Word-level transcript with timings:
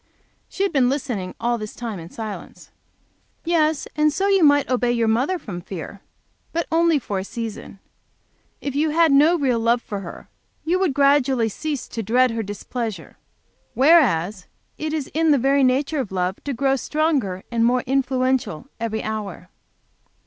She 0.49 0.63
had 0.63 0.73
been 0.73 0.89
listening 0.89 1.35
all 1.39 1.59
this 1.59 1.75
time 1.75 1.99
in 1.99 2.09
silence. 2.09 2.71
"Yes; 3.45 3.87
and 3.95 4.11
so 4.11 4.25
you 4.27 4.43
might 4.43 4.67
obey 4.67 4.91
your 4.91 5.07
mother 5.07 5.37
from 5.37 5.61
fear, 5.61 6.01
but 6.53 6.65
only 6.71 6.97
for 6.97 7.19
a 7.19 7.23
season. 7.23 7.77
If 8.61 8.73
you 8.73 8.89
had 8.89 9.11
no 9.11 9.37
real 9.37 9.59
love 9.59 9.79
for 9.79 9.99
her 9.99 10.27
you 10.65 10.79
would 10.79 10.95
gradually 10.95 11.49
cease 11.49 11.87
to 11.89 12.01
dread 12.01 12.31
her 12.31 12.41
displeasure, 12.41 13.17
whereas 13.75 14.47
it 14.75 14.91
is 14.91 15.05
in 15.13 15.29
the 15.29 15.37
very 15.37 15.63
nature 15.63 15.99
of 15.99 16.11
love 16.11 16.43
to 16.45 16.53
grow 16.55 16.75
stronger 16.77 17.43
and 17.51 17.63
more 17.63 17.83
influential 17.85 18.65
every 18.79 19.03
hour." 19.03 19.49